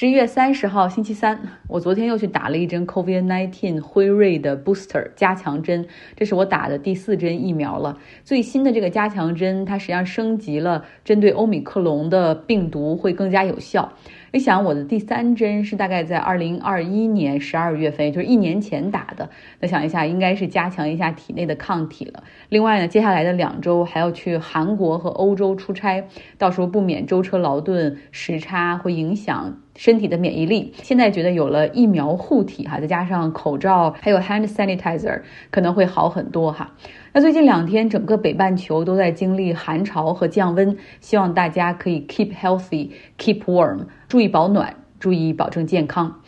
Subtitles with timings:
[0.00, 1.38] 十一月三十号星期三，
[1.68, 7.98] 我昨天又去打了一针 COVID-19 辉瑞的 booster 加强针，这是我打的第四针疫苗了。
[8.24, 13.92] 最新的这个加强针，它实际上升级了，针对欧米克隆的病毒会更加有效。
[14.32, 19.28] 你想，我的第三针是大概在二零二一年十二月份，也就是一年前打的。
[19.58, 22.22] 那想一下，应该是加强一下体内的抗体了。
[22.48, 26.04] 另外呢，接下来的两周还要去韩国和欧洲出差，
[26.38, 30.72] 到时候不免舟车劳顿，时差会影响身体的免疫力。
[30.80, 36.72] 现在觉得有了疫苗护体哈，再加上口罩还有 hand sanitizer，可能会好很多哈。
[37.12, 46.20] 那最近两天，整个北半球都在经历寒潮和降温，希望大家可以 keep healthy，keep warm，注意保暖，注意保证健康。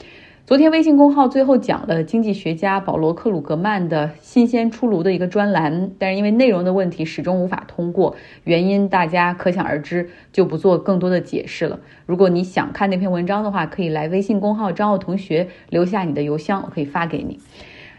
[0.45, 11.79] 昨天微信公号最后讲了经济学家保罗克鲁格曼的新鲜出炉的一个专栏，但是因为内容的问题始终无法通过，原因大家可想而知，就不做更多的解释了。
[12.07, 17.39] 如果你想看那篇文章的话，可以来微信公号张奥同学留下你的邮箱，我可以发给你。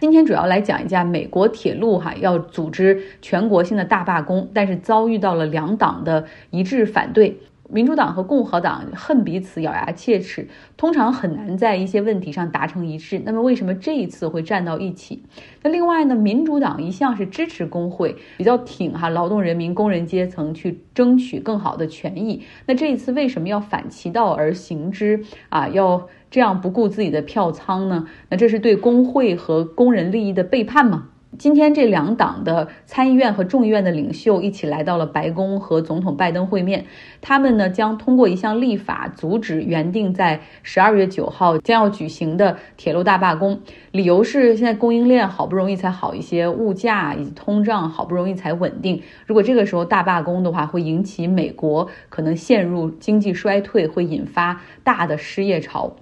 [0.04, 7.40] 今天主要来讲一下美国铁路哈要组织全国性的大罢工，但是遭遇到了两党的一致反对。
[7.70, 13.22] 民主党和共和党恨彼此，咬牙切齿，通常很难在一些问题上达成一致。
[13.26, 15.24] 那么，为什么这一次会站到一起？
[15.64, 16.14] 那另外呢？
[16.14, 22.44] 民主党一向是支持工会，比较挺哈劳动人民、工人阶层去争取更好的权益。
[22.68, 25.70] 那这一次为什么要反其道而行之啊？
[25.70, 28.08] 要这样不顾自己的票仓呢？
[28.30, 31.10] 那这是对工会和工人利益的背叛吗？
[31.40, 36.86] 今天，这两党的参议院和众议院的领袖一起来到了白宫和总统拜登会面。
[37.22, 43.60] 他们呢将通过一项立法阻止原定在十二月九号将要举行的铁路大罢工。
[43.92, 49.02] 理由是现在供应链好不容易才好一些，物价以及通胀好不容易才稳定。
[49.26, 55.96] 如果这个时候大罢工的话，会引起美国可能陷入经济衰退，会引发大的失业潮。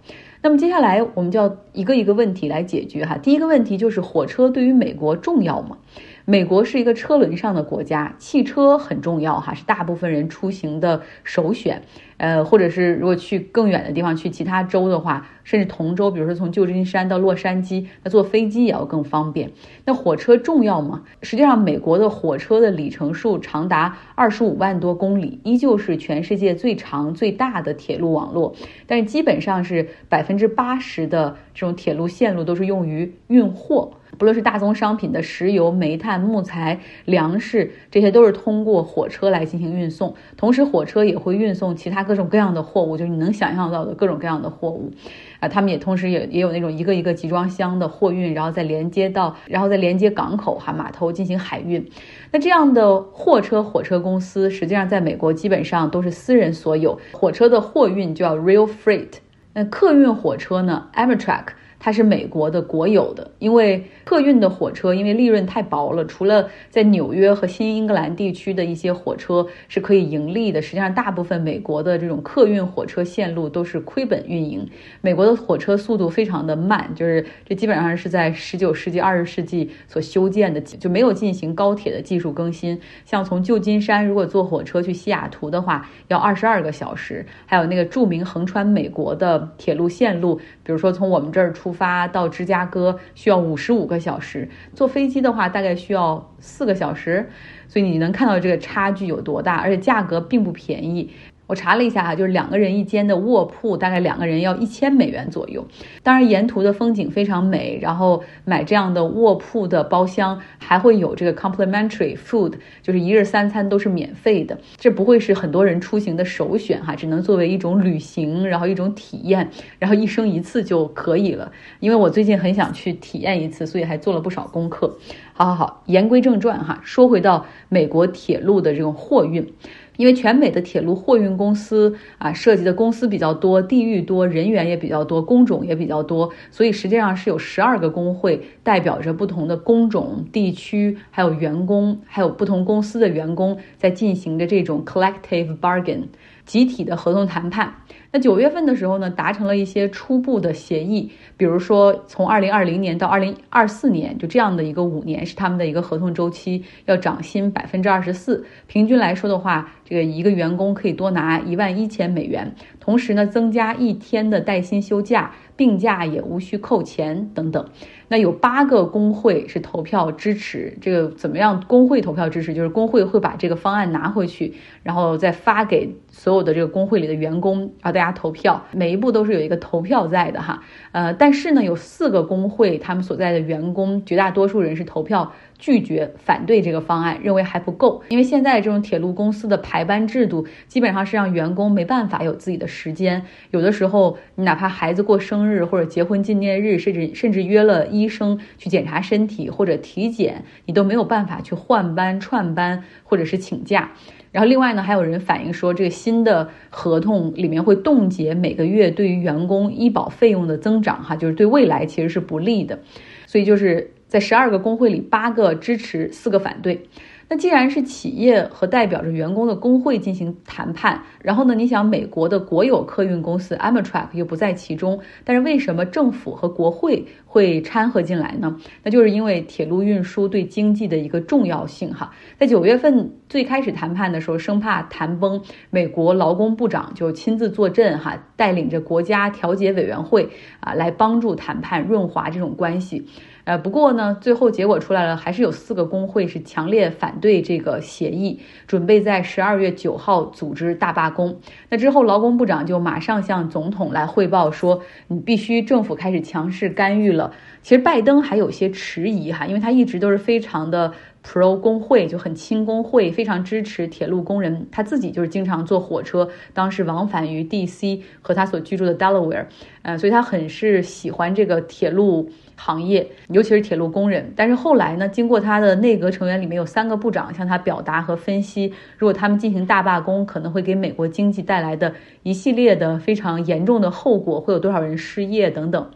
[0.44, 3.18] 那么接下来我们就要一个一个问题来解决哈。
[3.18, 5.78] 第一个问题就是火车对于美国重要吗？
[6.26, 11.84] 美国是一个车轮上的国家，汽车很重要哈，是大部分人出行的首选。
[12.22, 19.50] 呃，或者是如果去更远的地方，去其他州的话，甚至同州，比如说从旧金山到洛杉矶，那坐飞机也要更方便。
[19.86, 21.02] 那火车重要吗？
[21.24, 28.54] 实际上，美国的火车的里程数长达二十五万多公里，依旧是全世界最长最大的铁路网络。
[28.86, 33.94] 但是基本上是百分之八十的这种铁路线路都是用于运货。
[34.18, 40.14] 不论是大宗商品的石油、煤炭、木材、粮食，这些都是通过火车来进行运送。
[40.36, 44.92] 同时，火车也会运送其他各种各样的货物，就是你能想象到的各种各样的货物。
[45.40, 51.90] 啊，他们也同时也也有那种一个一个集装箱的货运，然后再连接到，然后再连接港口哈码头进行海运。
[52.34, 57.00] 那这样的货车火车公司，实际上在美国基本上都是私人所有。
[57.14, 59.14] 火车的货运就叫 r e a l Freight，
[59.54, 61.46] 那客运火车呢，Amtrak。
[61.84, 74.70] 它是美国的国有的，因为客运的火车因为利润太薄了，除了在纽约和新英格兰地区的一些火车是可以盈利的，实际上大部分美国的这种客运火车线路都是亏本运营。
[75.02, 82.80] 美国的火车速度非常的慢，就是这基本上是在十九世纪、二十世纪所修建的，就没有进行高铁的技术更新。
[83.06, 91.71] 像从旧金山如果坐火车去西雅图的话，要二十二个小时，还有那个著名横穿美国的铁路线路，比如说从我们这儿出。
[91.72, 97.30] 出发到芝加哥需要五十五个小时，坐飞机的话大概需要四个小时，
[97.70, 101.10] 所以你能看到这个差距有多大，而且价格并不便宜。
[101.52, 105.68] 我查了一下哈，就是两个人一间的卧铺，大概两个人要一千美元左右。
[106.02, 114.58] 当然，沿途的风景非常美，然后买这样的卧铺的包厢还会有这个 complimentary food，就是一日三餐都是免费的。
[114.78, 121.52] 这不会是很多人出行的首选哈，只能作为一种旅行，然后一种体验，然后一生一次就可以了。
[121.82, 124.98] 因为我最近很想去体验一次，所以还做了不少功课。
[125.34, 129.54] 好好好，言归正传哈，说回到美国铁路的这种货运。
[130.02, 146.04] 因为全美的铁路货运公司啊，涉及的公司比较多，地域多，人员也比较多，工种也比较多，所以实际上是有十二个工会，代表着不同的工种、地区，还有员工，还有不同公司的员工，在进行着这种 collective bargain。
[146.44, 147.72] 集体的合同谈判，
[148.12, 165.32] 那九月份的时候呢，达成了一些初步的协议，比如说从二零二零年到二零二四年，就这样的一个五年是他们的一个合同周期，要涨薪百分之二十四，平均来说的话，这个一个员工可以多拿一万一千美元，同时呢，增加一天的带薪休假。
[165.58, 167.70] 病假也无需扣钱等等，
[168.08, 171.64] 那有八个工会是投票支持这个怎么样？
[171.68, 180.62] 工会投票支持，就是工会会把这个方案拿回去，然后再发给所有的这个工会里的员工，啊大家投票，每一步都是有一个投票在的哈。
[180.92, 185.32] 呃，但是呢，有四个工会，他们所在的员工绝大多数人是投票。
[185.62, 193.24] 拒绝反对这个方案，认为还不够，因为现在这种铁路公司的排班制度基本上是让员工没办法有自己的时间。
[193.52, 203.92] 有的时候，你哪怕孩子过生日或者结婚纪念日，甚至甚至约了医生去检查身体或者体检，你都没有办法去换班、串班或者是请假。
[204.32, 212.80] 然后，另外呢，还有人反映说，这个新的合同里面会冻结每个月对于员工医保费用的增长，哈，就是对未来其实是不利的。
[213.28, 213.92] 所以就是。
[214.12, 216.84] 在十二个工会里，八个支持，四个反对。
[217.30, 228.58] 那既然是企业和代表着员工的工会进行谈判，然后呢，你想美国的国有客运公司 Amtrak 又不在其中，但是为什么政府和国会会掺和进来呢？
[228.84, 232.12] 那就是因为铁路运输对经济的一个重要性哈。
[232.38, 240.28] 在九月份最开始谈判的时候，生怕谈崩，美国劳工部长就亲自坐镇哈，带领着国家调解委员会
[240.60, 243.08] 啊来帮助谈判润滑这种关系。
[243.44, 251.36] 呃，不过呢，最后结果出来了，还是有四个工会是强烈反对这个协议，准备在十二月九号组织大罢工。
[251.70, 257.34] 那之后，劳工部长就马上向总统来汇报说，你必须政府开始强势干预了。
[257.64, 260.92] 其实拜登还有些迟疑哈，因为他一直都是非常的
[261.24, 264.68] pro 工会，就很亲工会，非常支持铁路工人。
[264.72, 268.02] 他自己就是经常坐火车，当时往返于 D.C.
[268.22, 269.46] 和他所居住的 Delaware，
[269.84, 272.30] 呃，所以他很是喜欢这个铁路。
[272.64, 281.92] 行业，尤其是铁路工人，但是后来呢，经过他的内阁成员里面有三个部长向他表达和分析，如果他们进行大罢工，可能会给美国经济带来的
[282.22, 285.90] 一系列的非常严重的后果，会有多少人失业等等。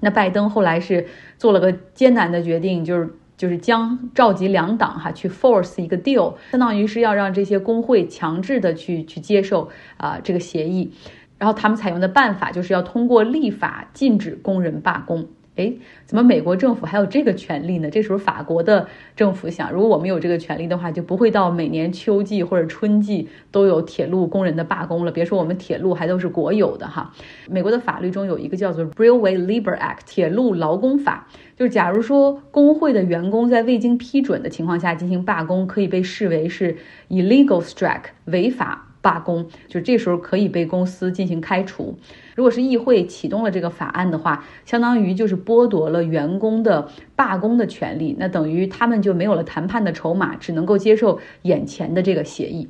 [0.00, 1.06] 那拜登后来是
[1.38, 10.92] 做了个艰难的决定，就是就是将召集两党哈去 force 一个 deal，相当于是要让这些工会强制的去去接受啊这个协议，
[11.38, 15.26] 然后他们采用的办法就是要通过立法禁止工人罢工。
[15.54, 15.70] 哎，
[16.06, 17.90] 怎么美国政府还有这个权利呢？
[17.90, 25.12] 这时候法国的政府想，如果我们有这个权利的话，就不会到每年秋季或者春季都有铁路工人的罢工了。
[25.12, 27.12] 别说我们铁路还都是国有的哈。
[27.50, 36.76] 美国的法律中有一个叫做 Railway Labor Act 铁路劳工法，就是假如说工会的员工在未经批准的情况下进行罢工，可以被视为是
[37.10, 38.88] illegal strike 违法。
[39.02, 41.98] 罢工，就这时候可以被公司进行开除。
[42.34, 52.68] 如果是议会启动了这个法案的话，相当于就是剥夺了员工的罢工的权利，那等于他们就没有了谈判的筹码，只能够接受眼前的这个协议。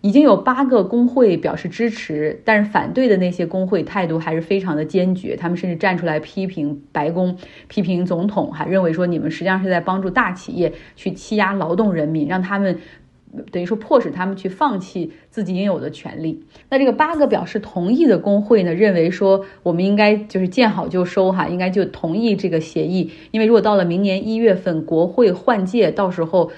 [0.00, 7.38] 已经有八个工会表示支持，但是反对的那些工会态度还是非常的坚决，他们甚至站出来批评白宫，
[7.68, 12.78] 批评总统，还认为说你们实际上是在帮助大企业去欺压劳动人民，让他们。
[13.50, 16.44] 等于说迫使他们去放弃自己应有的权利。
[16.68, 23.10] 那这个八个表示同意的工会呢，认为说我们应该就是见好就收哈，应该就同意这个协议。
[23.30, 26.50] 因为如果到了明年一月份国会换届，到时候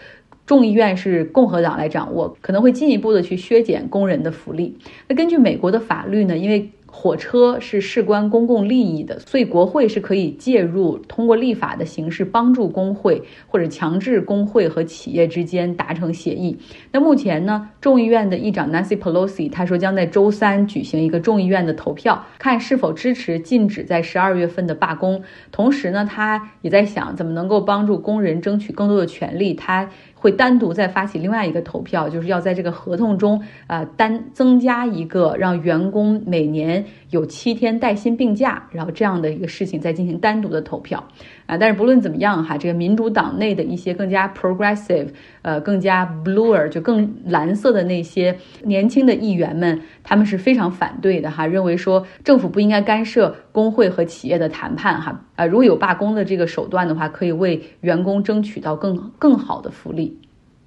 [0.44, 4.78] 众议院是共和党来掌握，可能会进一步的去削减工人的福利。
[5.08, 16.56] 那根据美国的法律呢，因为火车是事关公共利益的，所以国会是可以介入，通过立法的形式帮助工会或者强制工会和企业之间达成协议。
[16.90, 25.22] 那目前呢，众议院的议长 Nancy Pelosi 他说将在周三举行一个众议院的投票，看是否支持禁止在十二月份的罢工。
[25.52, 29.52] 同时呢，他也在想怎么能够帮助工人争取更多的权利。
[29.52, 29.90] 他。
[30.26, 41.06] 会单独再发起另外一个投票，就是要在这个合同中，呃，单增加一个让员工每年有七天带薪病假，然后这样的一个事情再进行单独的投票，
[41.47, 45.09] 啊，但是不论怎么样哈，这个民主党内的一些更加 progressive，
[45.43, 60.19] 呃，更加 bluer 就更蓝色的那些年轻的议员们，他们是非常反对的哈，认为说政府不应该干涉工会和企业的谈判哈，啊，如果有罢工的这个手段的话，可以为员工争取到更更好的福利。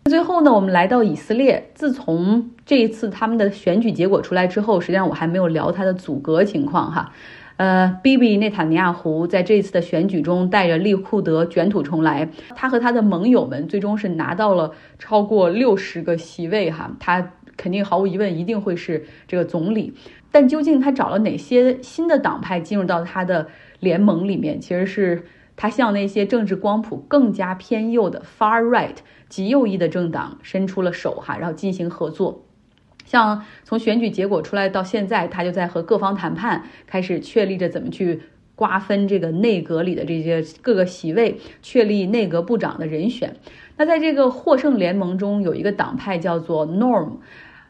[0.06, 1.70] 最后呢，我们来到以色列。
[1.76, 7.12] 自从这一次他们的选举结果出来之后，实际上我还没有聊他的阻隔情况哈。
[7.60, 16.96] 呃，Bibi 内塔尼亚胡在这次的选举中带着利库德卷土重来，他和他的盟友们最终是拿到了超过六十个席位哈。
[17.02, 19.94] 他肯定毫无疑问一定会是这个总理，
[20.32, 23.48] 但究竟他找了哪些新的党派进入到他的
[23.82, 25.26] 联盟里面，其实是。
[25.62, 28.96] 他向那些政治光谱更加偏右的 far right
[29.28, 32.46] 极右翼的政党伸出了手哈，然后进行合作。
[33.10, 38.22] 像从选举结果出来到现在，他就在和各方谈判，开始确立着怎么去
[38.54, 43.36] 瓜分这个内阁里的这些各个席位，确立内阁部长的人选。
[43.78, 47.14] 那在这个获胜联盟中，有一个党派叫做 Norm。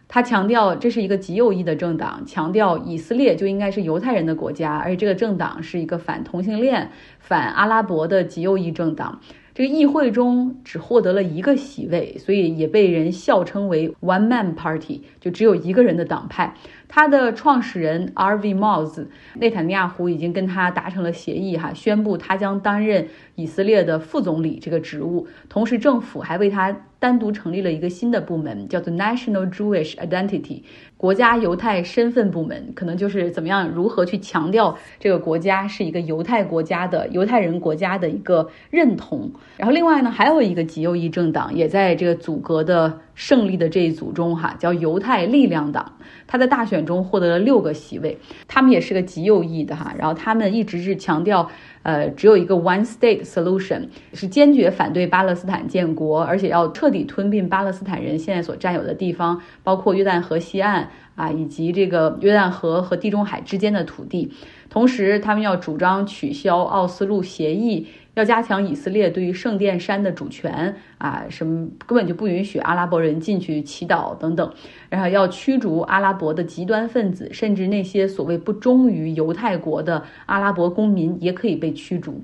[0.10, 9.22] 他强调这是一个极右翼的政党，强调以色列就应该是犹太人的国家，而且这个政党是一个反同性恋、反阿拉伯的极右翼政党。
[9.60, 16.56] 这个议会中只获得了一个席位，所以也被人笑称为 “one man party”，就只有一个人的党派。
[16.89, 18.55] 他的创始人 R.V.
[18.55, 19.05] Moss
[19.36, 30.63] 内塔尼亚胡已经跟他达成了协议，哈，宣布他将担任以色列的副总理这个职务，同时政府还为他单独成立了一个新的部门，叫做 National Jewish Identity。
[30.98, 39.31] 国家犹太身份部门可能就是怎么样如何去强调这个国家是一个犹太国家的犹太人国家的一个认同。
[39.55, 45.97] 然后另外呢，还有一个极右翼政党也在这个组阁的胜利的这一组中哈，叫犹太力量党。
[46.25, 49.93] 他在大选中获得了六个席位，他们也是个极右翼的哈。
[49.97, 51.51] 然后他们一直是强调。
[51.81, 64.33] 呃，只有一个 one state solution，是坚决反对巴勒斯坦建国，而且要彻底吞并巴勒斯坦人现在所占有的地方，包括约旦河西岸啊，以及这个约旦河和地中海之间的土地。
[64.69, 67.88] 同时，他们要主张取消奥斯陆协议。
[68.19, 74.53] 要加强以色列对于圣殿山的主权啊，什么根本就不允许阿拉伯人进去祈祷等等，
[74.89, 82.21] 然后要驱逐阿拉伯的极端分子，甚至那些所谓不忠于犹太国的阿拉伯公民也可以被驱逐，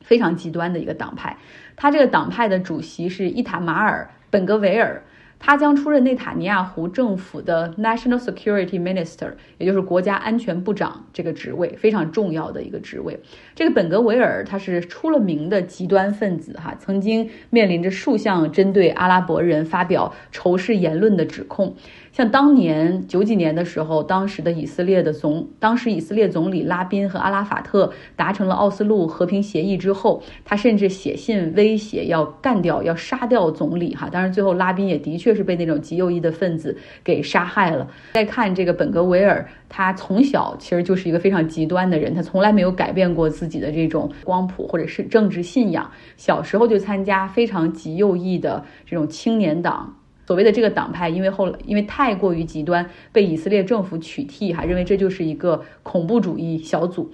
[0.00, 1.38] 非常极端的一个党派。
[1.76, 5.04] 他这个党派的主席是伊塔马尔·本格维尔。
[5.44, 13.18] 他将出任内塔尼亚胡政府的 National Security Minister，也就是国家安全部长这个职位，非常重要的一个职位。
[13.56, 21.74] 这个本格维尔他是出了名的极端分子，哈，曾经面临着数项针对阿拉伯人发表仇视言论的指控。
[22.12, 34.10] 像当年九几年的时候，当时的以色列的总，当时以色列总理拉宾和阿拉法特达成了奥斯陆和平协议之后，他甚至写信威胁要干掉、要杀掉总理哈。
[34.12, 37.88] 当然，最后拉宾也的确就是被那种极右翼的分子给杀害了。
[38.12, 45.90] 再看这个本格维尔，他从小其实就是一个非常极端的人，他从来没有改变过自己的这种光谱或者是政治信仰。
[46.18, 49.96] 小时候就参加非常极右翼的这种青年党。
[50.24, 57.10] 所谓的这个党派，因为后来因为太过于极端，被以色列政府取缔，哈，认为这就是一个恐怖主义小组。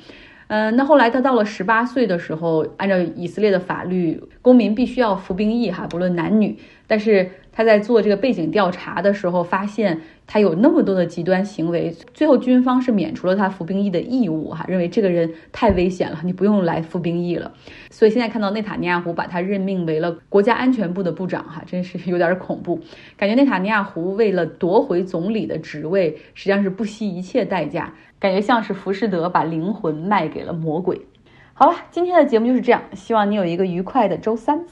[0.48, 6.58] 嗯，那后来他到了十八岁的时候，按照以色列的法律，公民必须要服兵役，哈，不论男女。
[6.86, 17.52] 但是他在做这个背景调查的时候，发现他有那么多的极端行为，最后军方是免除了他服兵役的义务，哈，认为这个人太危险了，你不用来服兵役了。
[17.90, 22.80] 所以现在看到内塔尼亚胡把他任命为了国家安全部的部长，哈，真是有点恐怖。
[23.18, 27.92] 感觉内塔尼亚胡为了夺回总理的职位，实际上是不惜一切代价。
[28.20, 31.06] 感觉像是浮士德把灵魂卖给了魔鬼。
[31.54, 34.64] 好了，今天的节目就是这样，希望你有一个愉快的周三。